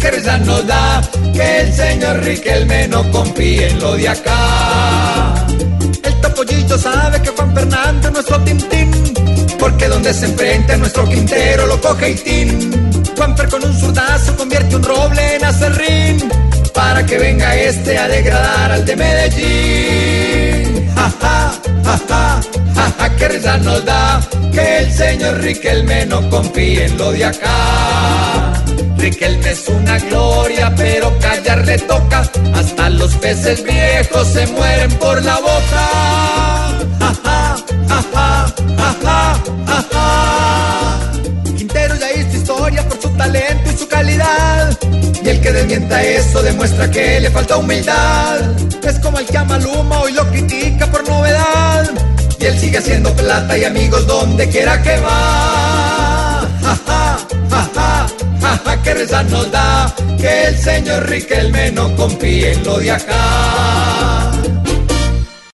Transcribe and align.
que 0.00 0.10
risa 0.10 0.38
nos 0.38 0.66
da 0.66 1.00
que 1.32 1.60
el 1.60 1.72
señor 1.72 2.22
Riquelme 2.24 2.88
no 2.88 3.10
confíe 3.10 3.68
en 3.68 3.80
lo 3.80 3.94
de 3.94 4.08
acá. 4.08 5.46
El 6.02 6.20
topollillo 6.20 6.78
sabe 6.78 7.22
que 7.22 7.30
Juan 7.30 7.54
Fernando 7.54 8.08
es 8.08 8.12
nuestro 8.12 8.40
tintín, 8.42 8.90
porque 9.58 9.88
donde 9.88 10.12
se 10.12 10.26
enfrenta 10.26 10.76
nuestro 10.76 11.08
Quintero 11.08 11.66
lo 11.66 11.80
coge 11.80 12.10
y 12.10 12.14
tin. 12.14 13.02
Juanfer 13.16 13.48
con 13.48 13.64
un 13.64 13.78
zurdazo 13.78 14.36
convierte 14.36 14.76
un 14.76 14.82
roble 14.82 15.36
en 15.36 15.44
acerrín, 15.44 16.28
para 16.74 17.04
que 17.06 17.18
venga 17.18 17.56
este 17.56 17.98
a 17.98 18.08
degradar 18.08 18.72
al 18.72 18.84
de 18.84 18.96
Medellín. 18.96 19.85
Nos 23.58 23.84
da 23.84 24.20
que 24.52 24.78
el 24.78 24.92
señor 24.92 25.40
Riquelme 25.40 26.06
no 26.06 26.28
confíe 26.30 26.86
en 26.86 26.96
lo 26.98 27.12
de 27.12 27.24
acá. 27.24 28.52
Riquelme 28.98 29.50
es 29.50 29.68
una 29.68 29.98
gloria, 29.98 30.72
pero 30.76 31.16
callar 31.18 31.64
le 31.64 31.78
toca. 31.78 32.30
Hasta 32.54 32.90
los 32.90 33.14
peces 33.16 33.62
viejos 33.62 34.26
se 34.28 34.46
mueren 34.48 34.90
por 34.92 35.22
la 35.22 35.36
boca. 35.36 35.84
Ja, 37.00 37.12
ja, 37.24 37.56
ja, 39.02 39.42
Quintero 41.56 41.94
ya 41.96 42.12
hizo 42.12 42.36
historia 42.36 42.88
por 42.88 43.00
su 43.00 43.08
talento 43.10 43.70
y 43.72 43.76
su 43.76 43.88
calidad. 43.88 44.78
Y 45.22 45.28
el 45.28 45.40
que 45.40 45.52
desmienta 45.52 46.02
eso 46.02 46.42
demuestra 46.42 46.90
que 46.90 47.20
le 47.20 47.30
falta 47.30 47.56
humildad. 47.56 48.40
Es 48.82 48.98
como 49.00 49.18
el 49.18 49.26
que 49.26 49.36
ama 49.36 49.58
Luma 49.58 50.00
hoy 50.00 50.12
lo 50.12 50.26
critica 50.30 50.55
sigue 52.66 52.78
haciendo 52.78 53.14
plata 53.14 53.56
y 53.56 53.64
amigos 53.64 54.04
donde 54.08 54.48
quiera 54.48 54.82
que 54.82 54.98
va. 54.98 56.48
Ja, 56.62 56.76
ja, 56.84 57.18
ja, 58.40 58.60
ja 58.64 58.82
que 58.82 58.94
risa 58.94 59.22
nos 59.22 59.48
da 59.52 59.94
que 60.18 60.46
el 60.48 60.58
señor 60.58 61.08
Riquelme 61.08 61.70
no 61.70 61.94
confíe 61.94 62.54
en 62.54 62.64
lo 62.64 62.78
de 62.78 62.90
acá. 62.90 64.25